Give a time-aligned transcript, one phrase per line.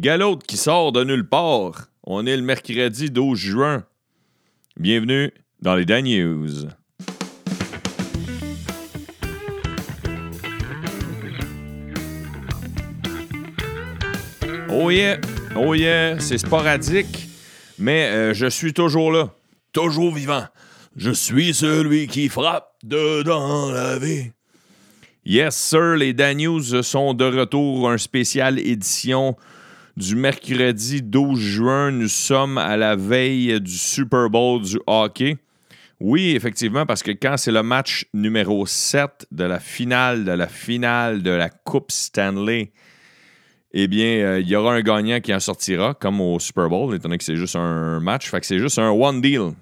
[0.00, 1.88] Galop qui sort de nulle part.
[2.04, 3.84] On est le mercredi 12 juin.
[4.78, 5.30] Bienvenue
[5.60, 6.70] dans les Dan News.
[14.70, 15.18] Oh yeah,
[15.54, 17.28] oh yeah, c'est sporadique,
[17.78, 19.28] mais euh, je suis toujours là,
[19.74, 20.46] toujours vivant.
[20.96, 24.30] Je suis celui qui frappe dedans la vie.
[25.26, 29.36] Yes, sir, les Dan News sont de retour, un spécial édition
[30.00, 31.90] du mercredi 12 juin.
[31.90, 35.36] Nous sommes à la veille du Super Bowl du hockey.
[36.00, 40.48] Oui, effectivement, parce que quand c'est le match numéro 7 de la finale de la
[40.48, 42.72] finale de la Coupe Stanley,
[43.72, 46.94] eh bien, euh, il y aura un gagnant qui en sortira, comme au Super Bowl,
[46.94, 48.30] étant donné que c'est juste un match.
[48.30, 49.52] Fait que c'est juste un one deal.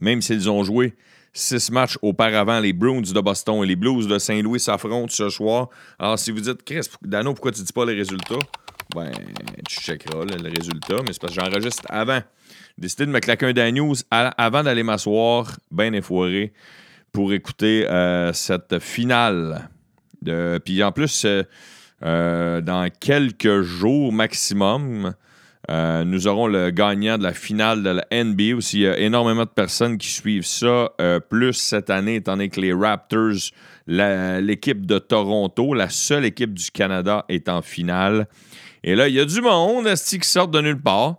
[0.00, 0.94] Même s'ils ont joué
[1.34, 5.68] six matchs auparavant, les Bruins de Boston et les Blues de Saint-Louis s'affrontent ce soir.
[5.98, 8.38] Alors, si vous dites, Chris, Dano, pourquoi tu dis pas les résultats?
[8.94, 9.10] Ben,
[9.66, 12.20] tu checkeras le résultat, mais c'est parce que j'enregistre avant.
[12.76, 16.52] J'ai décidé de me claquer un Dan News avant d'aller m'asseoir, bien effoiré,
[17.12, 19.68] pour écouter euh, cette finale.
[20.64, 21.42] Puis en plus, euh,
[22.02, 25.14] euh, dans quelques jours maximum,
[25.68, 28.56] nous aurons le gagnant de la finale de la NBA.
[28.56, 30.92] Aussi, il y a énormément de personnes qui suivent ça.
[31.28, 33.52] plus cette année, étant donné que les Raptors,
[33.86, 38.26] l'équipe de Toronto, la seule équipe du Canada, est en finale.
[38.84, 41.16] Et là, il y a du monde qui sort de nulle part,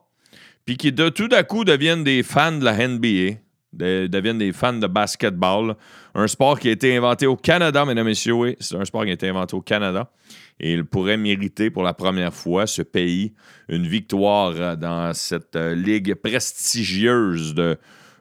[0.65, 3.37] puis qui de tout à coup deviennent des fans de la NBA,
[3.73, 5.75] deviennent des fans de basketball,
[6.13, 8.33] un sport qui a été inventé au Canada, mesdames et messieurs.
[8.33, 10.11] Oui, c'est un sport qui a été inventé au Canada.
[10.59, 13.33] Et il pourrait mériter pour la première fois, ce pays,
[13.67, 17.77] une victoire dans cette euh, ligue prestigieuse de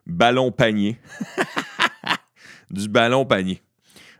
[0.07, 0.99] ballon-panier.
[2.71, 3.63] du ballon-panier.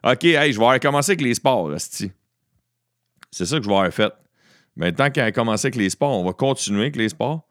[0.05, 2.11] OK, hey, je vais commencer avec les sports, C'est
[3.31, 4.13] ça que je vais avoir fait.
[4.77, 7.47] Mais tant qu'on a commencé avec les sports, on va continuer avec les sports.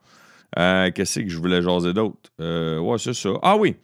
[0.57, 2.29] Euh, qu'est-ce que je voulais jaser d'autre?
[2.39, 3.29] Euh, ouais, c'est ça.
[3.41, 3.77] Ah oui,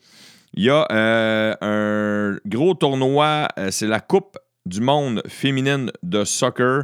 [0.54, 4.38] il y a euh, un gros tournoi, c'est la Coupe
[4.68, 6.84] du monde féminine de soccer.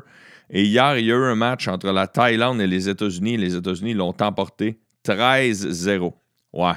[0.49, 3.37] Et hier, il y a eu un match entre la Thaïlande et les États-Unis.
[3.37, 6.13] Les États-Unis l'ont emporté 13-0.
[6.53, 6.71] Ouais.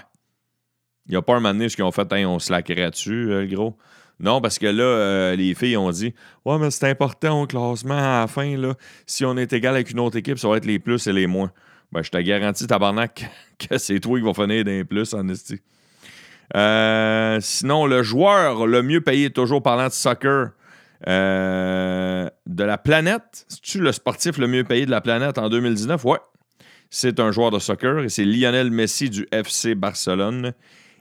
[1.07, 3.27] Il n'y a pas un moment donné où ils ont fait, on se lacquerait dessus,
[3.27, 3.77] le gros.
[4.19, 7.99] Non, parce que là, euh, les filles ont dit Ouais, mais c'est important au classement
[7.99, 8.57] à la fin.
[8.57, 8.75] Là,
[9.07, 11.27] si on est égal avec une autre équipe, ça va être les plus et les
[11.27, 11.53] moins.
[11.93, 13.29] Ben, je te garantis, tabarnak,
[13.59, 15.61] que c'est toi qui vas finir des plus en esti.
[16.55, 20.51] Euh, sinon, le joueur le mieux payé, toujours parlant de soccer,
[21.07, 23.45] euh, de la planète.
[23.49, 26.05] C'est-tu le sportif le mieux payé de la planète en 2019?
[26.05, 26.19] Ouais.
[26.91, 30.53] C'est un joueur de soccer et c'est Lionel Messi du FC Barcelone.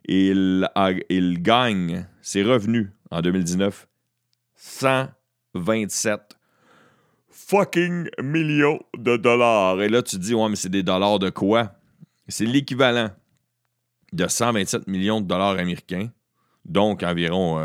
[0.08, 0.68] Il
[1.42, 3.88] gagne ses revenus en 2019
[4.56, 6.38] 127
[7.30, 9.82] fucking millions de dollars.
[9.82, 11.74] Et là, tu te dis, ouais, mais c'est des dollars de quoi?
[12.28, 13.12] C'est l'équivalent
[14.14, 16.10] de 127 millions de dollars américains,
[16.66, 17.62] donc environ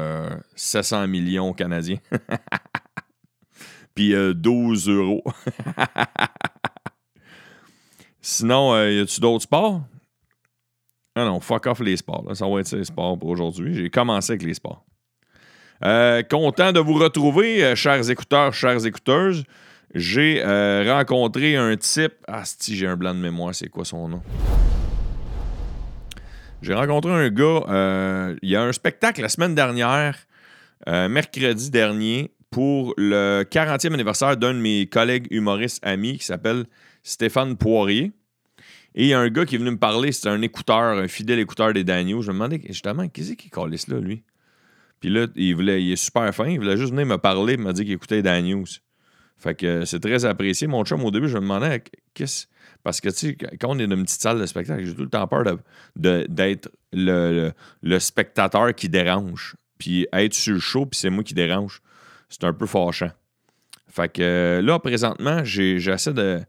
[0.55, 1.99] 700 euh, millions canadiens.
[3.95, 5.25] Puis 12 euh, euros.
[8.21, 9.81] Sinon, euh, y a-tu d'autres sports?
[11.17, 12.25] Ah non, fuck off les sports.
[12.35, 13.75] Ça va être les sports pour aujourd'hui.
[13.75, 14.85] J'ai commencé avec les sports.
[16.31, 19.45] Content de vous retrouver, chers écouteurs, chères écouteuses.
[19.95, 20.43] J'ai
[20.87, 22.13] rencontré un type.
[22.29, 24.23] Ah, si j'ai un blanc de mémoire, c'est quoi son nom?
[26.63, 28.37] J'ai rencontré un gars.
[28.43, 30.17] il y a un spectacle la semaine dernière,
[30.87, 36.67] mercredi dernier, pour le 40e anniversaire d'un de mes collègues humoristes amis qui s'appelle
[37.03, 38.13] Stéphane Poirier.
[38.95, 41.07] Et il y a un gars qui est venu me parler, c'est un écouteur, un
[41.07, 42.23] fidèle écouteur des Daniels.
[42.23, 44.25] Je me demandais justement, qu'est-ce qui calisse là, lui?
[44.99, 46.49] Puis là, il, voulait, il est super fin.
[46.49, 48.67] Il voulait juste venir me parler, me dire qu'il écoutait Dan News.
[49.39, 50.67] Fait que c'est très apprécié.
[50.67, 51.83] Mon chum, au début, je me demandais
[52.13, 52.47] qu'est-ce.
[52.83, 55.03] Parce que, tu sais, quand on est dans une petite salle de spectacle, j'ai tout
[55.03, 55.45] le temps peur
[55.97, 57.53] d'être le,
[57.83, 59.57] le, spectateur qui dérange.
[59.79, 61.83] Puis être sur le show, puis c'est moi qui dérange.
[62.29, 63.11] C'est un peu fâchant.
[63.89, 66.41] Fait que là, présentement, j'essaie de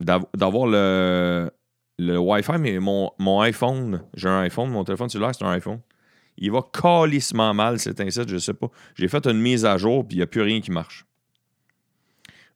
[0.00, 1.48] d'avoir le,
[1.98, 5.80] le Wi-Fi, mais mon, mon iPhone, j'ai un iPhone, mon téléphone cellulaire, c'est un iPhone.
[6.36, 8.68] Il va calissement mal, cet insecte, je sais pas.
[8.96, 11.06] J'ai fait une mise à jour, puis il n'y a plus rien qui marche.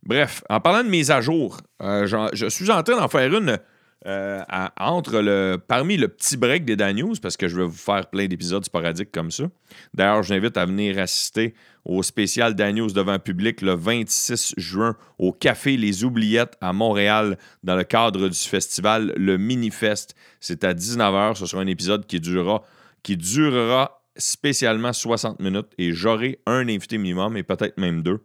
[0.08, 3.58] Bref, en parlant de mise à jour, euh, je suis en train d'en faire une
[4.06, 4.40] euh,
[4.78, 8.06] entre le, parmi le petit break des Dan News, parce que je vais vous faire
[8.06, 9.44] plein d'épisodes sporadiques comme ça.
[9.92, 11.52] D'ailleurs, j'invite à venir assister
[11.84, 17.36] au spécial Dan News devant public le 26 juin au Café Les Oubliettes à Montréal
[17.62, 20.14] dans le cadre du festival Le Minifest.
[20.40, 21.34] C'est à 19h.
[21.34, 22.62] Ce sera un épisode qui durera
[23.02, 28.24] qui durera spécialement 60 minutes et j'aurai un invité minimum et peut-être même deux.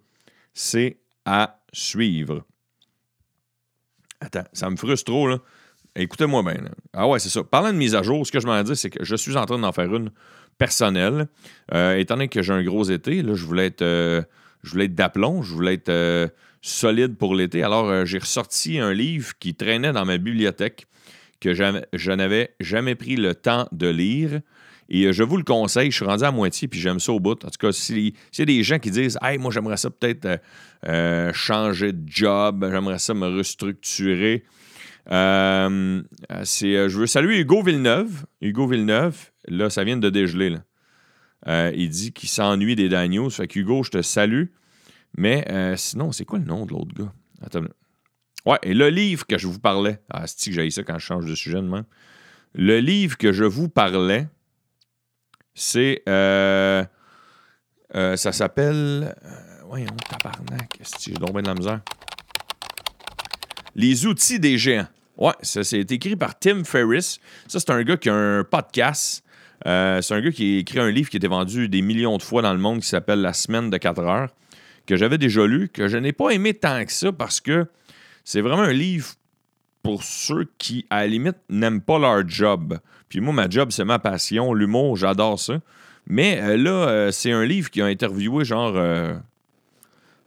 [0.54, 2.46] C'est à suivre.
[4.22, 5.40] attends, ça me frustre trop, là.
[5.96, 6.64] Écoutez-moi bien.
[6.94, 7.44] Ah ouais, c'est ça.
[7.44, 9.46] Parlant de mise à jour, ce que je m'en dis, c'est que je suis en
[9.46, 10.10] train d'en faire une
[10.58, 11.28] personnelle.
[11.74, 14.24] Euh, étant donné que j'ai un gros été, là, je voulais être, euh,
[14.64, 16.28] je voulais être d'aplomb, je voulais être euh,
[16.62, 17.62] solide pour l'été.
[17.62, 20.88] Alors, j'ai ressorti un livre qui traînait dans ma bibliothèque
[21.40, 24.40] que je n'avais jamais pris le temps de lire.
[24.90, 27.20] Et euh, je vous le conseille, je suis rendu à moitié, puis j'aime ça au
[27.20, 27.44] bout.
[27.46, 29.90] En tout cas, si- s'il y a des gens qui disent Hey, moi, j'aimerais ça
[29.90, 30.38] peut-être euh,
[30.88, 34.44] euh, changer de job, j'aimerais ça me restructurer.
[36.44, 38.26] C'est, je veux saluer Hugo Villeneuve.
[38.42, 40.50] Hugo Villeneuve, là, ça vient de dégeler.
[40.50, 41.72] Là.
[41.74, 43.30] Il dit qu'il s'ennuie des Daniels.
[43.32, 44.46] Fait que Hugo, je te salue.
[45.18, 45.46] Mais
[45.78, 47.14] sinon, c'est quoi le nom de l'autre gars?
[47.42, 47.64] Attends.
[48.46, 50.00] Ouais, et le livre que je vous parlais.
[50.10, 51.86] Ah, c'est que j'ai ça quand je change de sujet de même?
[52.56, 54.28] Le livre que je vous parlais,
[55.56, 56.02] c'est.
[56.08, 56.84] euh,
[57.96, 59.16] euh, ça s'appelle.
[59.26, 59.30] euh,
[59.68, 60.80] voyons, tabarnak.
[60.82, 61.82] Esti, J'ai donc bien de la misère?
[63.76, 64.88] Les outils des géants.
[65.18, 67.20] Ouais, ça, c'est écrit par Tim Ferriss.
[67.48, 69.24] Ça, c'est un gars qui a un podcast.
[69.66, 72.18] Euh, c'est un gars qui a écrit un livre qui a été vendu des millions
[72.18, 74.30] de fois dans le monde qui s'appelle La semaine de 4 heures,
[74.86, 77.68] que j'avais déjà lu, que je n'ai pas aimé tant que ça parce que
[78.24, 79.10] c'est vraiment un livre
[79.84, 82.80] pour ceux qui, à la limite, n'aiment pas leur job.
[83.10, 85.60] Puis moi, ma job, c'est ma passion, l'humour, j'adore ça.
[86.08, 89.14] Mais euh, là, euh, c'est un livre qui a interviewé genre euh,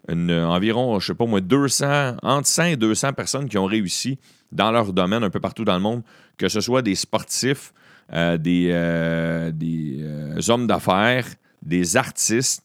[0.09, 4.19] environ, je sais pas moi, 200, entre 100 et 200 personnes qui ont réussi
[4.53, 6.03] dans leur domaine un peu partout dans le monde,
[6.39, 7.73] que ce soit des sportifs,
[8.13, 8.71] des,
[9.53, 11.27] des hommes d'affaires,
[11.63, 12.63] des artistes,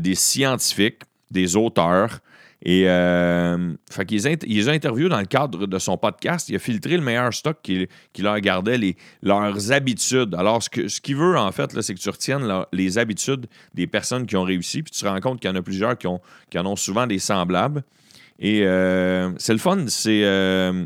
[0.00, 2.20] des scientifiques, des auteurs.
[2.64, 6.48] Et euh, fait qu'ils int- ils ont interviewé dans le cadre de son podcast.
[6.48, 10.34] Il a filtré le meilleur stock qui, qui leur gardait les, leurs habitudes.
[10.36, 13.88] Alors, ce que- ce qu'il veut, en fait, c'est que tu retiennes les habitudes des
[13.88, 16.06] personnes qui ont réussi, puis tu te rends compte qu'il y en a plusieurs qui,
[16.06, 16.20] ont,
[16.50, 17.82] qui en ont souvent des semblables.
[18.38, 20.22] Et euh, c'est le fun, c'est.
[20.24, 20.84] euh,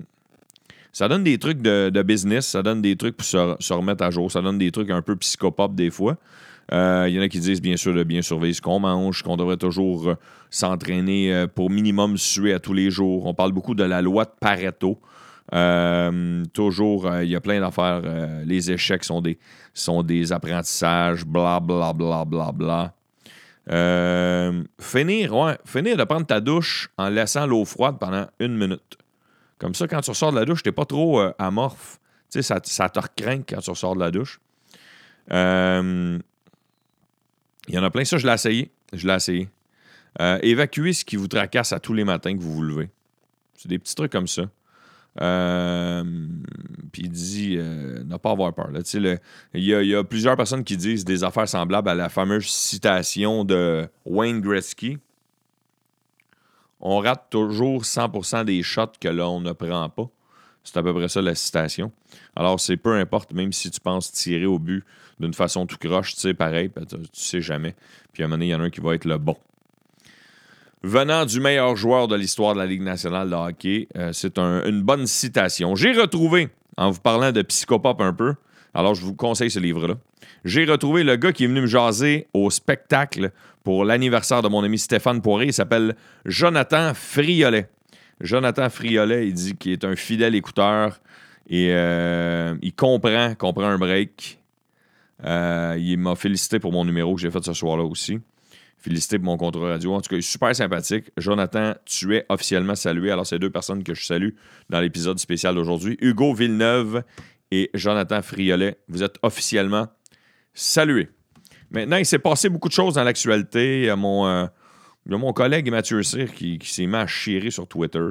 [0.92, 4.02] ça donne des trucs de, de business, ça donne des trucs pour se, se remettre
[4.02, 6.16] à jour, ça donne des trucs un peu psychopop des fois.
[6.72, 9.22] Euh, Il y en a qui disent bien sûr de bien surveiller ce qu'on mange,
[9.22, 10.14] qu'on devrait toujours euh,
[10.50, 13.26] s'entraîner euh, pour minimum suer à tous les jours.
[13.26, 15.00] On parle beaucoup de la loi de Pareto.
[15.54, 18.02] Euh, toujours, euh, il y a plein d'affaires.
[18.04, 19.38] euh, les échecs sont des,
[19.74, 22.92] sont des apprentissages, bla bla bla bla bla.
[23.70, 28.96] Euh, finir, ouais, finir de prendre ta douche en laissant l'eau froide pendant une minute.
[29.58, 31.98] Comme ça, quand tu ressors de la douche, t'es pas trop euh, amorphe.
[32.30, 34.40] Tu sais, ça, ça te recrinque quand tu ressors de la douche.
[37.68, 38.04] Il y en a plein.
[38.04, 38.70] Ça, je l'ai essayé.
[38.92, 39.48] Je l'ai essayé.
[40.20, 42.90] Euh, évacuer ce qui vous tracasse à tous les matins que vous vous levez.
[43.54, 44.42] C'est des petits trucs comme ça.
[45.20, 46.04] Euh,
[46.92, 48.68] puis il dit euh, ne pas avoir peur.
[49.54, 53.88] il y a plusieurs personnes qui disent des affaires semblables à la fameuse citation de
[54.04, 54.98] Wayne Gretzky.
[56.80, 60.08] On rate toujours 100% des shots que l'on ne prend pas.
[60.62, 61.92] C'est à peu près ça la citation.
[62.34, 64.84] Alors, c'est peu importe, même si tu penses tirer au but
[65.20, 67.74] d'une façon tout croche, tu sais, pareil, ben, tu sais jamais.
[68.12, 69.36] Puis à un moment donné, il y en a un qui va être le bon.
[70.82, 74.64] Venant du meilleur joueur de l'histoire de la Ligue nationale de hockey, euh, c'est un-
[74.66, 75.74] une bonne citation.
[75.74, 78.34] J'ai retrouvé, en vous parlant de psychopop un peu,
[78.74, 79.94] alors je vous conseille ce livre-là.
[80.44, 83.32] J'ai retrouvé le gars qui est venu me jaser au spectacle
[83.64, 85.48] pour l'anniversaire de mon ami Stéphane Poirier.
[85.48, 87.68] Il s'appelle Jonathan Friolet.
[88.20, 91.00] Jonathan Friolet, il dit qu'il est un fidèle écouteur
[91.48, 94.38] et euh, il comprend qu'on prend un break.
[95.24, 98.18] Euh, il m'a félicité pour mon numéro que j'ai fait ce soir-là aussi.
[98.78, 99.94] Félicité pour mon contrat radio.
[99.94, 101.10] En tout cas, il est super sympathique.
[101.16, 103.10] Jonathan, tu es officiellement salué.
[103.10, 104.30] Alors, c'est deux personnes que je salue
[104.68, 105.96] dans l'épisode spécial d'aujourd'hui.
[106.00, 107.02] Hugo Villeneuve
[107.50, 108.78] et Jonathan Friolet.
[108.88, 109.88] Vous êtes officiellement
[110.52, 111.08] salués.
[111.70, 113.92] Maintenant, il s'est passé beaucoup de choses dans l'actualité.
[113.96, 114.46] Mon, euh,
[115.06, 118.10] il y a mon collègue Mathieu Cyr qui, s'est mis à sur Twitter.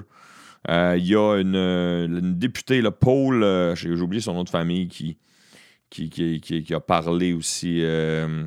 [0.68, 3.46] Euh, il y a une, une députée, là, Paul,
[3.76, 5.18] j'ai oublié son nom de famille, qui,
[5.96, 8.46] qui, a parlé aussi euh,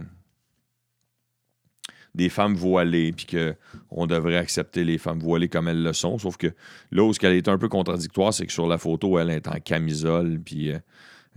[2.14, 6.18] des femmes voilées, puis qu'on devrait accepter les femmes voilées comme elles le sont.
[6.18, 6.48] Sauf que
[6.90, 9.48] là où ce qu'elle est un peu contradictoire, c'est que sur la photo, elle est
[9.48, 10.78] en camisole, puis euh,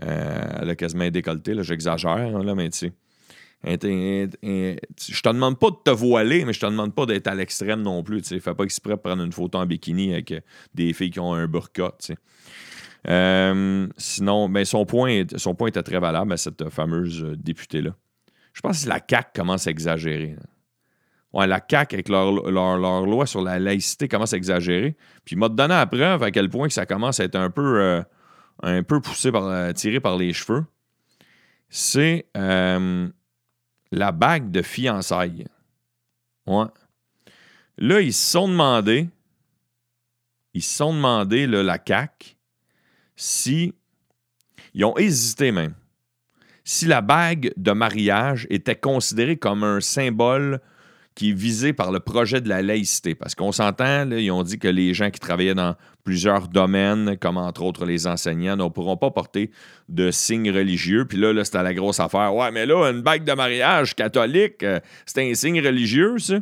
[0.03, 1.55] euh, elle a quasiment un décolleté.
[1.61, 2.93] J'exagère, hein, là, mais tu sais.
[3.63, 7.83] Je te demande pas de te voiler, mais je te demande pas d'être à l'extrême
[7.83, 8.23] non plus.
[8.23, 10.33] Fais pas exprès de prendre une photo en bikini avec
[10.73, 11.95] des filles qui ont un burqa.
[13.07, 17.91] Euh, sinon, ben, son, point, son point était très valable à cette fameuse euh, députée-là.
[18.53, 20.35] Je pense que la CAQ commence à exagérer.
[21.33, 24.95] Ouais, la CAQ, avec leur, loi sur la laïcité, commence à exagérer.
[25.25, 27.49] Puis il m'a donné la preuve à quel point que ça commence à être un
[27.49, 28.01] peu, euh,
[28.61, 30.65] un peu poussé par, tiré par les cheveux.
[31.69, 35.45] C'est la bague de fiançailles.
[36.45, 36.65] Ouais.
[37.77, 39.07] Là, ils se sont demandé
[40.53, 42.37] ils se sont demandé, la CAC,
[43.15, 43.73] si.
[44.73, 45.73] Ils ont hésité même.
[46.63, 50.61] Si la bague de mariage était considérée comme un symbole
[51.15, 53.15] qui est visé par le projet de la laïcité.
[53.15, 57.37] Parce qu'on s'entend, ils ont dit que les gens qui travaillaient dans plusieurs domaines, comme
[57.37, 59.51] entre autres les enseignants, ne pourront pas porter
[59.89, 61.05] de signes religieux.
[61.05, 62.33] Puis là, là c'était la grosse affaire.
[62.33, 66.35] Ouais, mais là, une bague de mariage catholique, euh, c'est un signe religieux, ça.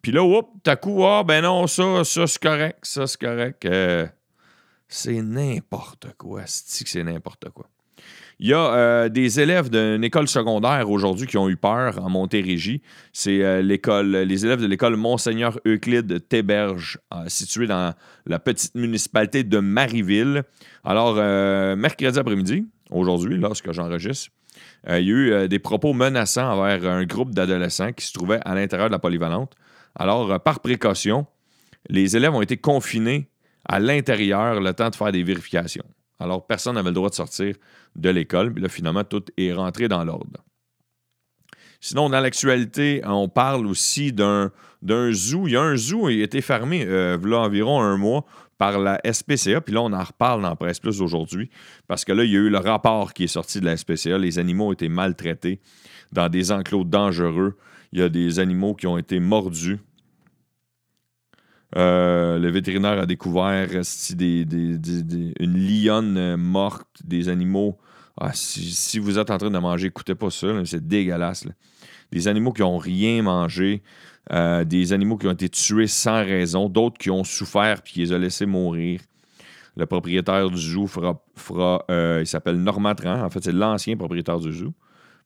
[0.00, 3.64] Puis là, oups, à coup, ah, ben non, ça, ça, c'est correct, ça, c'est correct.
[3.64, 4.06] Euh,
[4.94, 6.42] c'est n'importe quoi.
[6.46, 7.68] C'est n'importe quoi.
[8.38, 12.10] Il y a euh, des élèves d'une école secondaire aujourd'hui qui ont eu peur en
[12.10, 12.82] Montérégie.
[13.12, 16.98] C'est euh, l'école, les élèves de l'école Monseigneur Euclide Théberge,
[17.28, 17.94] située dans
[18.26, 20.42] la petite municipalité de Marieville.
[20.84, 21.14] Alors,
[21.76, 24.30] mercredi après-midi, aujourd'hui, lorsque j'enregistre,
[24.88, 28.54] il y a eu des propos menaçants envers un groupe d'adolescents qui se trouvaient à
[28.54, 29.54] l'intérieur de la polyvalente.
[29.96, 31.26] Alors, euh, par précaution,
[31.88, 33.28] les élèves ont été confinés
[33.68, 35.84] à l'intérieur le temps de faire des vérifications.
[36.18, 37.56] Alors, personne n'avait le droit de sortir
[37.96, 38.52] de l'école.
[38.52, 40.44] Puis là, finalement, tout est rentré dans l'ordre.
[41.80, 44.50] Sinon, dans l'actualité, on parle aussi d'un,
[45.12, 45.46] zoo.
[45.46, 48.24] Il y a un zoo, il a été fermé euh, environ un mois
[48.56, 49.60] par la SPCA.
[49.60, 51.50] Puis là, on en reparle dans Presse Plus aujourd'hui
[51.86, 54.16] parce que là, il y a eu le rapport qui est sorti de la SPCA.
[54.16, 55.60] Les animaux ont été maltraités
[56.12, 57.58] dans des enclos dangereux.
[57.92, 59.78] Il y a des animaux qui ont été mordus.
[61.76, 67.78] Euh, le vétérinaire a découvert une lionne morte, des animaux.
[68.20, 71.46] Ah, si, vous êtes en train de manger, écoutez pas ça, c'est dégueulasse.
[72.12, 73.82] Des animaux qui n'ont rien mangé,
[74.32, 78.00] euh, des animaux qui ont été tués sans raison, d'autres qui ont souffert puis qui
[78.00, 79.00] les ont laissés mourir.
[79.76, 83.24] Le propriétaire du zoo fera, euh, il s'appelle Normand Tran.
[83.24, 84.72] En fait, c'est l'ancien propriétaire du zoo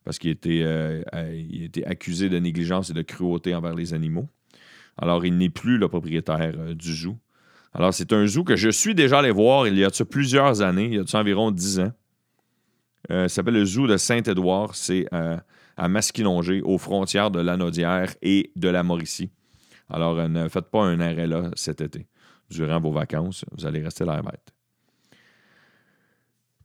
[0.03, 1.03] parce qu'il euh,
[1.53, 4.27] était accusé de négligence et de cruauté envers les animaux.
[5.01, 7.17] Alors, il n'est plus le propriétaire euh, du zoo.
[7.73, 10.85] Alors, c'est un zoo que je suis déjà allé voir il y a plusieurs années,
[10.85, 11.91] il y a environ dix ans.
[13.11, 14.75] Euh, ça s'appelle le zoo de Saint-Édouard.
[14.75, 19.31] C'est à Masquinongé, aux frontières de l'Anaudière et de la Mauricie.
[19.89, 22.07] Alors, ne faites pas un arrêt là cet été.
[22.49, 24.53] Durant vos vacances, vous allez rester là bête.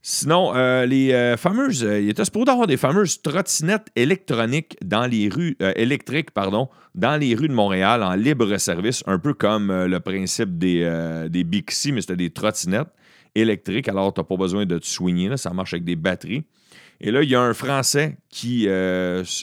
[0.06, 1.82] Sinon, euh, les euh, fameuses.
[1.82, 5.56] Euh, il était supposé avoir des fameuses trottinettes électroniques dans les rues.
[5.76, 10.58] électriques, pardon, dans les rues de Montréal en libre service, un peu comme le principe
[10.58, 12.92] des, des Bixi, mais c'était des trottinettes
[13.34, 13.88] électriques.
[13.88, 16.44] Alors, tu n'as pas besoin de te soigner, ça marche avec des batteries.
[17.00, 18.66] Et là, il y a un Français qui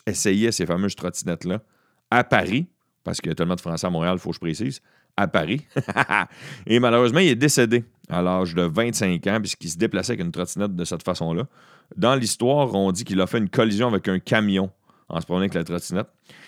[0.06, 1.64] essayait ces fameuses trottinettes-là
[2.12, 2.68] à Paris,
[3.04, 4.80] parce qu'il y a tellement de Français à Montréal, il faut que je précise
[5.18, 5.66] à Paris.
[6.68, 10.32] et malheureusement, il est décédé à l'âge de 25 ans puisqu'il se déplaçait avec une
[10.32, 11.48] trottinette de cette façon-là.
[11.98, 14.70] Dans l'histoire, on dit qu'il a fait une collision avec un camion
[15.10, 16.08] en se promenant avec la trottinette.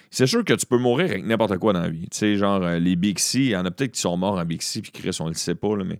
[0.09, 2.07] C'est sûr que tu peux mourir avec n'importe quoi dans la vie.
[2.09, 4.45] Tu sais, genre euh, les Bixi, il y en a peut-être qui sont morts en
[4.45, 5.99] Bixi puis Chris, on le sait pas, mais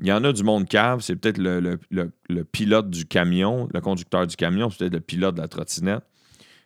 [0.00, 1.00] il y en a du monde cave.
[1.00, 5.40] C'est peut-être le, pilote du camion, le conducteur du camion, c'est peut-être le pilote de
[5.40, 6.04] la trottinette.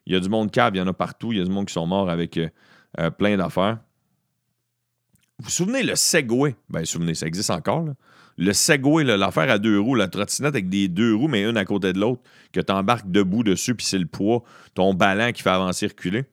[0.07, 1.33] Il y a du monde cave, il y en a partout.
[1.33, 2.49] Il y a du monde qui sont morts avec euh,
[2.99, 3.79] euh, plein d'affaires.
[5.43, 6.55] Vous vous souvenez le Segway?
[6.71, 7.85] Ben, souvenez, ça existe encore.
[8.39, 11.65] Le Segway, l'affaire à deux roues, la trottinette avec des deux roues, mais une à
[11.65, 12.23] côté de l'autre,
[12.53, 14.45] que tu embarques debout dessus, puis c'est le poids,
[14.75, 16.27] ton ballon qui fait avancer, reculer.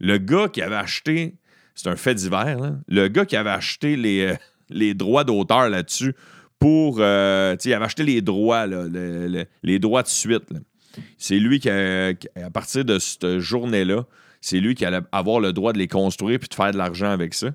[0.00, 1.34] Le gars qui avait acheté,
[1.74, 4.34] c'est un fait divers, le gars qui avait acheté les,
[4.72, 6.14] euh, droits d'auteur là-dessus
[6.58, 7.00] pour.
[7.00, 10.44] Euh, il avait acheté les droits, les droits de suite.
[11.18, 14.06] C'est lui qui, à partir de cette journée-là,
[14.40, 17.10] c'est lui qui allait avoir le droit de les construire puis de faire de l'argent
[17.10, 17.50] avec ça.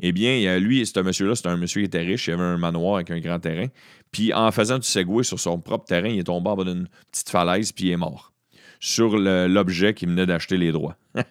[0.00, 2.96] Eh bien, lui, ce monsieur-là, c'est un monsieur qui était riche, il avait un manoir
[2.96, 3.66] avec un grand terrain.
[4.12, 6.88] Puis en faisant du segway sur son propre terrain, il est tombé en bas d'une
[7.10, 8.32] petite falaise, puis il est mort.
[8.80, 10.96] Sur l'objet qui venait d'acheter les droits.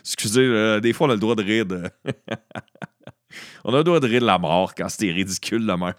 [0.00, 1.84] Excusez, des fois, on a le droit de rire de.
[3.64, 5.92] on a le droit de rire de la mort quand c'était ridicule, la mort.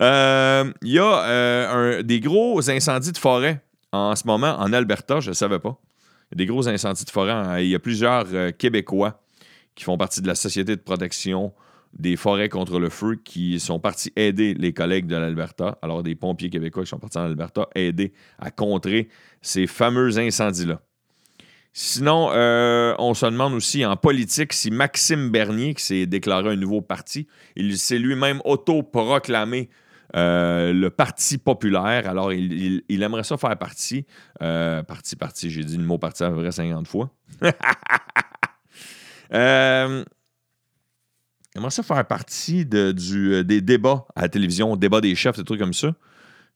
[0.00, 3.60] Euh, il y a euh, des gros incendies de forêt
[3.90, 5.80] en ce moment en Alberta, je ne savais pas
[6.34, 7.64] des gros incendies de forêt.
[7.64, 9.22] Il y a plusieurs euh, Québécois
[9.74, 11.52] qui font partie de la Société de protection
[11.94, 16.14] des forêts contre le feu qui sont partis aider les collègues de l'Alberta, alors des
[16.14, 19.08] pompiers québécois qui sont partis en Alberta, aider à contrer
[19.40, 20.82] ces fameux incendies-là.
[21.72, 26.56] Sinon, euh, on se demande aussi en politique si Maxime Bernier, qui s'est déclaré un
[26.56, 29.70] nouveau parti, il s'est lui-même autoproclamé
[30.16, 34.06] euh, le Parti populaire, alors il, aimerait ça faire partie.
[34.42, 37.10] Euh, parti, parti, j'ai dit le mot parti à peu près 50 fois.
[39.34, 40.04] euh,
[41.54, 45.36] il aimerait ça faire partie de, du, des débats à la télévision, débat des chefs,
[45.36, 45.94] des trucs comme ça.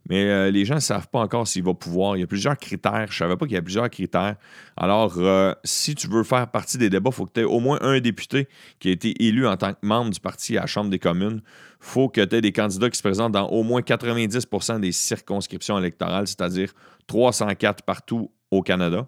[0.09, 2.17] Mais euh, les gens ne savent pas encore s'il va pouvoir.
[2.17, 3.07] Il y a plusieurs critères.
[3.09, 4.37] Je ne savais pas qu'il y a plusieurs critères.
[4.77, 7.61] Alors, euh, si tu veux faire partie des débats, il faut que tu aies au
[7.61, 8.49] moins un député
[8.81, 11.41] qui a été élu en tant que membre du parti à la Chambre des communes.
[11.45, 14.93] Il faut que tu aies des candidats qui se présentent dans au moins 90% des
[14.93, 16.73] circonscriptions électorales, c'est-à-dire
[17.07, 19.07] 304 partout au Canada.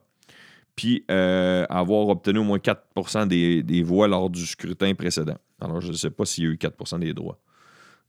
[0.76, 5.38] Puis euh, avoir obtenu au moins 4 des, des voix lors du scrutin précédent.
[5.60, 7.40] Alors, je ne sais pas s'il y a eu 4% des droits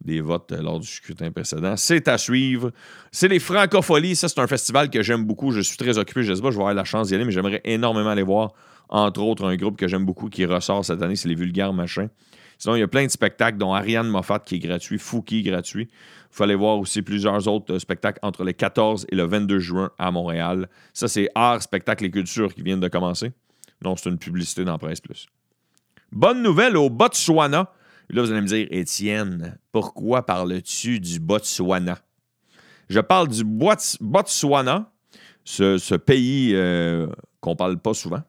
[0.02, 1.75] des votes euh, lors du scrutin précédent.
[1.78, 2.72] C'est à suivre.
[3.12, 4.16] C'est les Francopholies.
[4.16, 5.52] Ça, c'est un festival que j'aime beaucoup.
[5.52, 6.24] Je suis très occupé.
[6.24, 8.24] Je ne sais pas, je vais avoir la chance d'y aller, mais j'aimerais énormément aller
[8.24, 8.54] voir.
[8.90, 12.10] Entre autres, un groupe que j'aime beaucoup qui ressort cette année, c'est les Vulgaires Machins.
[12.58, 15.90] Sinon, il y a plein de spectacles, dont Ariane Moffat qui est gratuit, Fouki gratuit.
[16.38, 19.92] Il aller voir aussi plusieurs autres euh, spectacles entre le 14 et le 22 juin
[19.98, 20.70] à Montréal.
[20.94, 23.32] Ça, c'est Art, Spectacle et Culture qui viennent de commencer.
[23.84, 25.28] Non, c'est une publicité dans Presse Plus.
[26.12, 27.72] Bonne nouvelle au Botswana.
[28.10, 32.00] Là, vous allez me dire, Étienne, pourquoi parles-tu du Botswana?
[32.90, 34.92] Je parle du Botswana,
[35.44, 37.08] ce, pays euh,
[37.42, 38.22] qu'on parle pas souvent.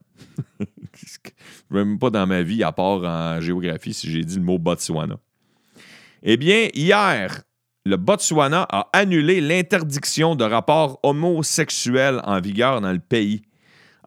[1.71, 5.19] Même pas dans ma vie, à part en géographie, si j'ai dit le mot Botswana.
[6.23, 7.43] Eh bien, hier,
[7.85, 13.43] le Botswana a annulé l'interdiction de rapports homosexuels en vigueur dans le pays.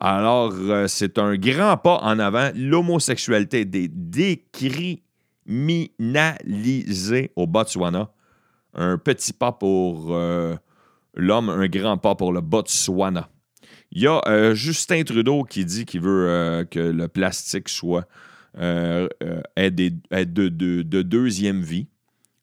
[0.01, 2.49] Alors, euh, c'est un grand pas en avant.
[2.55, 5.03] L'homosexualité est décriminalisée
[5.49, 8.13] minalisé au Botswana.
[8.75, 10.55] Un petit pas pour euh,
[11.15, 13.29] l'homme, un grand pas pour le Botswana.
[13.91, 18.07] Il y a euh, Justin Trudeau qui dit qu'il veut euh, que le plastique soit
[19.71, 21.87] de, deuxième vie.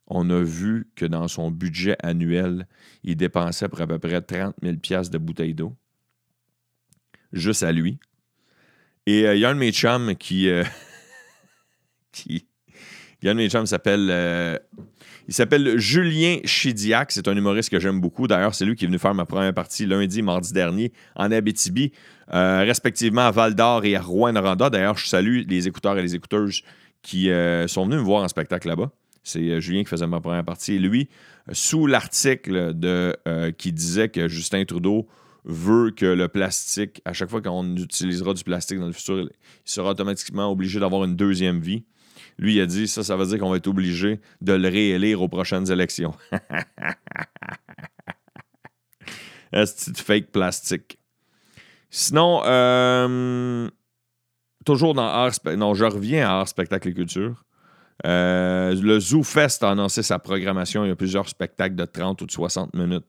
[0.08, 2.66] On a vu que dans son budget annuel,
[3.04, 4.76] il dépensait pour à peu près 30 000
[5.10, 5.76] de bouteilles d'eau.
[7.32, 8.00] Juste à lui.
[9.06, 10.50] Et il y a un de qui,
[13.22, 14.08] Yann mes s'appelle.
[14.10, 14.58] Euh,
[15.28, 17.10] il s'appelle Julien Chidiac.
[17.10, 18.28] C'est un humoriste que j'aime beaucoup.
[18.28, 21.90] D'ailleurs, c'est lui qui est venu faire ma première partie lundi, mardi dernier en Abitibi,
[22.32, 24.70] euh, respectivement à Val d'Or et à Rouen-Noranda.
[24.70, 26.62] D'ailleurs, je salue les écouteurs et les écouteuses
[27.02, 28.90] qui euh, sont venus me voir en spectacle là-bas.
[29.24, 30.74] C'est Julien qui faisait ma première partie.
[30.74, 31.08] Et lui,
[31.50, 32.74] sous l'article
[33.58, 35.08] qui disait que Justin Trudeau
[35.44, 39.30] veut que le plastique, à chaque fois qu'on utilisera du plastique dans le futur, il
[39.64, 41.82] sera automatiquement obligé d'avoir une deuxième vie.
[42.38, 45.28] Lui, a dit ça, ça veut dire qu'on va être obligé de le réélire aux
[45.28, 46.14] prochaines élections.
[49.52, 50.98] Est-ce que fake plastique?
[51.90, 53.68] Sinon, euh,
[54.66, 57.42] toujours dans art, non, je reviens à art, spectacle et culture.
[58.04, 60.84] Euh, le Zoo Fest a annoncé sa programmation.
[60.84, 63.06] Il y a plusieurs spectacles de 30 ou de 60 minutes.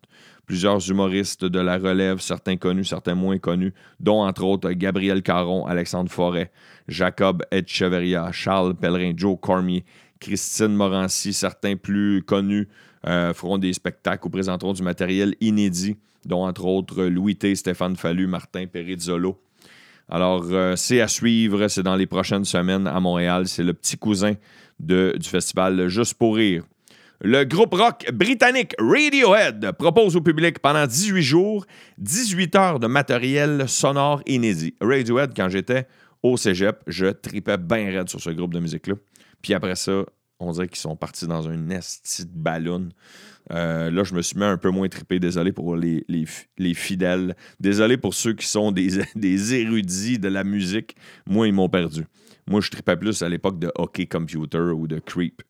[0.48, 5.66] Plusieurs humoristes de la relève, certains connus, certains moins connus, dont entre autres Gabriel Caron,
[5.66, 6.52] Alexandre Forêt,
[6.88, 9.84] Jacob Etcheverria, Charles Pellerin, Joe Cormier,
[10.22, 12.70] Christine Morancy, certains plus connus
[13.06, 17.98] euh, feront des spectacles ou présenteront du matériel inédit, dont entre autres Louis T, Stéphane
[17.98, 19.40] Fallu, Martin Perizzolo.
[20.10, 23.48] Alors, euh, c'est à suivre, c'est dans les prochaines semaines à Montréal.
[23.48, 24.34] C'est le petit cousin
[24.80, 26.64] du festival Juste pour rire.
[27.22, 31.66] Le groupe rock britannique Radiohead propose au public pendant 18 jours
[31.98, 34.76] 18 heures de matériel sonore inédit.
[34.82, 35.88] Radiohead, quand j'étais
[36.22, 38.94] au cégep, je tripais bien raide sur ce groupe de musique-là.
[39.42, 40.04] Puis après ça,
[40.40, 42.90] on dirait qu'ils sont partis dans un esti de ballon.
[43.52, 45.20] Euh, là, je me suis mis un peu moins trippé.
[45.20, 47.36] Désolé pour les, les, fidèles.
[47.60, 50.96] Désolé pour ceux qui sont des, des érudits de la musique.
[51.26, 52.06] Moi, ils m'ont perdu.
[52.46, 55.42] Moi, je tripais plus à l'époque de Hockey Computer ou de Creep.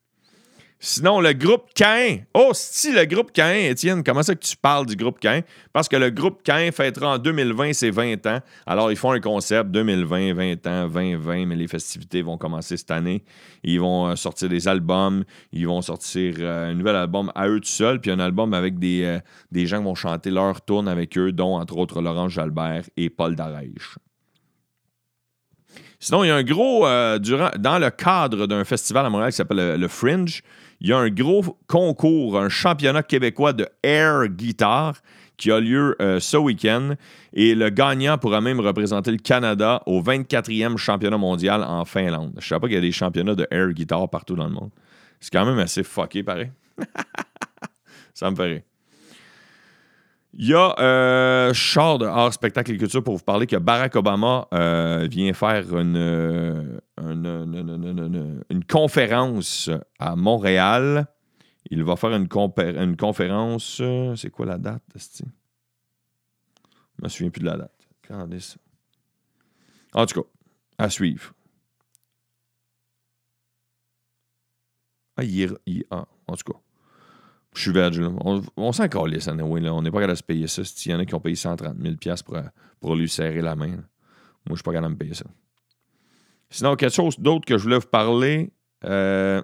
[0.79, 2.19] Sinon, le groupe Cain.
[2.35, 5.41] Oh, si le groupe Cain, Étienne, comment ça que tu parles du groupe Cain?
[5.73, 8.39] Parce que le groupe Cain fêtera en 2020 ses 20 ans.
[8.67, 12.91] Alors, ils font un concept 2020, 20 ans, 2020, mais les festivités vont commencer cette
[12.91, 13.23] année.
[13.63, 15.23] Ils vont euh, sortir des albums.
[15.51, 18.77] Ils vont sortir euh, un nouvel album à eux tout seuls, puis un album avec
[18.77, 19.19] des, euh,
[19.51, 23.09] des gens qui vont chanter leur tourne avec eux, dont entre autres Laurent Jalbert et
[23.09, 23.97] Paul Darèche.
[25.99, 29.79] Sinon, il y a un gros, dans le cadre d'un festival à Montréal qui s'appelle
[29.79, 30.43] le Fringe,
[30.79, 34.95] il y a un gros concours, un championnat québécois de air guitar
[35.37, 36.95] qui a lieu euh, ce week-end.
[37.33, 42.31] Et le gagnant pourra même représenter le Canada au 24e championnat mondial en Finlande.
[42.35, 44.53] Je ne savais pas qu'il y a des championnats de air guitar partout dans le
[44.53, 44.71] monde.
[45.19, 46.51] C'est quand même assez fucké, pareil.
[48.13, 48.65] Ça me ferait.
[50.39, 53.95] Il y a euh, char de art, spectacle et culture pour vous parler que Barack
[53.95, 61.07] Obama euh, vient faire une, une, conférence à Montréal.
[61.71, 62.27] Il va faire une,
[62.59, 63.81] une conférence.
[64.15, 65.23] C'est quoi la date, Je
[67.01, 67.87] me souviens plus de la date.
[68.31, 68.57] Est
[69.95, 70.27] En tout cas,
[70.77, 71.33] à suivre.
[75.17, 75.57] Ah, il,
[75.89, 76.59] ah, en tout cas.
[77.57, 78.11] Je suis veg, là.
[78.23, 79.73] On, on s'en calisse, anyway, là.
[79.73, 80.61] On n'est pas capable de se payer ça.
[80.85, 82.37] Il y en a qui ont payé 130 000 pour,
[82.79, 83.67] pour lui serrer la main.
[83.69, 83.79] Moi,
[84.51, 85.25] je suis pas capable de me payer ça.
[86.51, 88.51] Sinon, quelque chose d'autre que je voulais vous parler,
[88.85, 89.41] euh,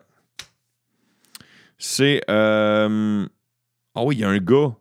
[1.79, 2.21] c'est...
[2.29, 3.25] euh,
[3.95, 4.75] Ah oui, il y a un gars.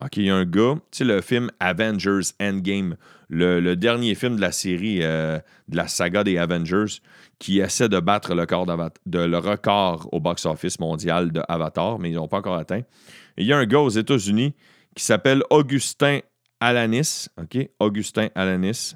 [0.00, 0.74] OK, il y a un gars.
[0.90, 2.96] Tu sais, le film Avengers Endgame,
[3.28, 7.00] le, dernier film de la série, euh, de la saga des Avengers,
[7.38, 12.38] qui essaie de battre le, record au box-office mondial de Avatar, mais ils n'ont pas
[12.38, 12.82] encore atteint.
[13.36, 14.54] Il y a un gars aux États-Unis
[14.94, 16.20] qui s'appelle Augustin
[16.60, 17.28] Alanis.
[17.40, 17.68] OK?
[17.78, 18.94] Augustin Alanis.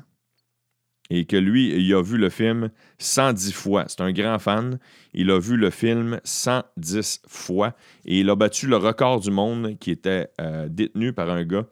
[1.10, 3.84] Et que lui, il a vu le film 110 fois.
[3.88, 4.78] C'est un grand fan.
[5.14, 7.74] Il a vu le film 110 fois.
[8.04, 11.66] Et il a battu le record du monde qui était euh, détenu par un gars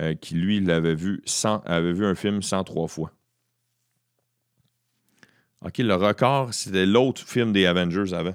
[0.00, 3.12] euh, qui, lui, l'avait vu, 100 avait vu un film 103 fois.
[5.64, 8.34] OK, le record, c'était l'autre film des Avengers avant.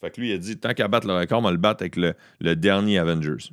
[0.00, 1.82] Fait que lui, il a dit tant qu'à battre le record, on va le battre
[1.82, 3.50] avec le, le dernier Avengers.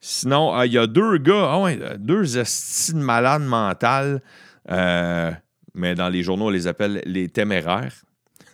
[0.00, 4.20] Sinon, ah, il y a deux gars, ah ouais, deux estis de malades mentales,
[4.70, 5.30] euh,
[5.74, 7.94] mais dans les journaux, on les appelle les téméraires.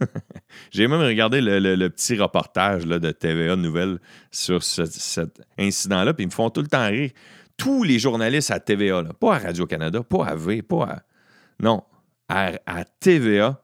[0.71, 3.99] J'ai même regardé le, petit reportage là, de TVA Nouvelle
[4.31, 7.11] sur ce- cet incident-là, puis ils me font tout le temps rire.
[7.57, 11.03] Tous les journalistes à TVA, pas à Radio-Canada, pas à V, pas à.
[11.61, 11.83] Non,
[12.29, 12.53] à,
[13.01, 13.61] TVA,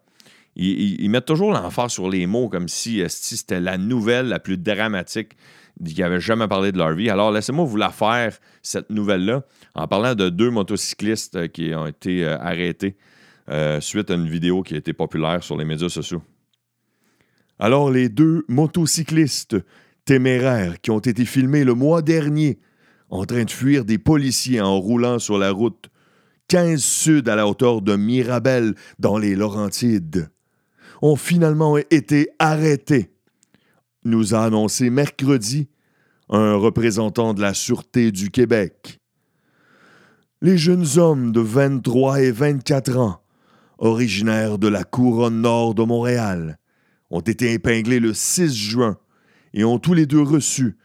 [0.57, 4.57] ils, ils- mettent toujours l'emphase sur les mots comme si c'était la nouvelle la plus
[4.59, 5.37] dramatique
[5.83, 7.11] qui avait jamais parlé de leur vie.
[7.11, 9.43] Alors, laissez-moi vous la faire, cette nouvelle-là,
[9.75, 12.97] en parlant de deux motocyclistes euh, qui ont été euh, arrêtés
[13.49, 16.23] euh, suite à une vidéo qui a été populaire sur les médias sociaux.
[17.59, 19.57] Alors, les deux motocyclistes
[20.05, 22.59] téméraires qui ont été filmés le mois dernier
[23.11, 25.91] en train de fuir des policiers en roulant sur la route
[26.49, 30.29] 15 Sud à la hauteur de Mirabel dans les Laurentides
[31.01, 33.13] ont finalement été arrêtés
[34.05, 35.69] nous a annoncé mercredi
[36.29, 39.01] un représentant de la Sûreté du Québec.
[40.43, 43.21] Les jeunes hommes de 23 et 24 ans,
[43.79, 46.59] originaires de la couronne nord de Montréal,
[47.11, 48.99] ont été épinglés le 6 juin
[49.53, 50.77] et ont tous les deux reçu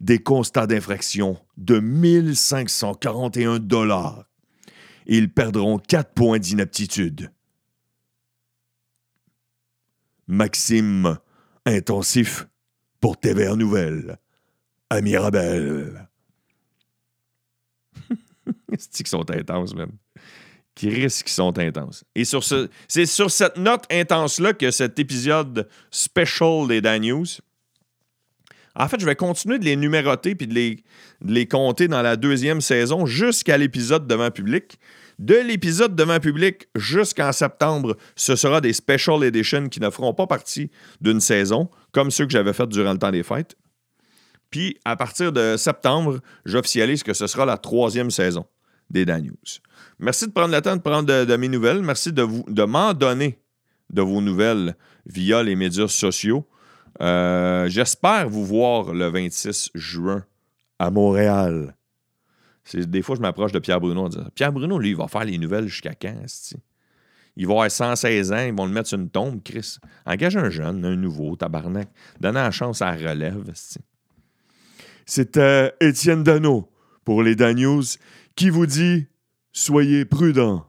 [0.00, 4.24] des constats d'infraction de 1541 dollars.
[5.06, 7.30] Ils perdront 4 points d'inaptitude.
[10.26, 11.18] Maxime
[11.66, 12.46] intensif
[13.02, 14.16] pour TVA Nouvelle
[14.88, 16.08] à Mirabel.
[18.78, 19.90] C'est qu'ils sont intenses, même.
[20.74, 22.04] Qui risquent qu'ils sont intenses.
[22.14, 27.26] Et sur ce, c'est sur cette note intense-là que cet épisode special des Dan News.
[28.74, 30.76] En fait, je vais continuer de les numéroter puis de les,
[31.20, 34.78] de les compter dans la deuxième saison jusqu'à l'épisode devant public.
[35.22, 40.26] De l'épisode devant public jusqu'en septembre, ce sera des special editions qui ne feront pas
[40.26, 40.68] partie
[41.00, 43.54] d'une saison, comme ceux que j'avais fait durant le temps des fêtes.
[44.50, 48.46] Puis, à partir de septembre, j'officialise que ce sera la troisième saison
[48.90, 49.60] des Dan News.
[50.00, 51.82] Merci de prendre le temps de prendre de, mes nouvelles.
[51.82, 53.38] Merci de m'en donner
[53.90, 54.74] de vos nouvelles
[55.06, 56.48] via les médias sociaux.
[57.00, 60.24] Euh, J'espère vous voir le 26 juin
[60.80, 61.76] à Montréal.
[62.74, 65.24] Des fois, je m'approche de Pierre Bruno en disant Pierre Bruno, lui, il va faire
[65.24, 66.14] les nouvelles jusqu'à quand?
[67.36, 69.78] Il va avoir 116 ans, ils vont le mettre sur une tombe, Chris.
[70.04, 71.88] Engage un jeune, un nouveau, tabarnak.
[72.20, 73.42] Donnez la chance à la relève.
[75.06, 76.70] C'était Étienne Dano
[77.04, 77.82] pour les Dan News
[78.36, 79.06] qui vous dit
[79.52, 80.66] Soyez prudents.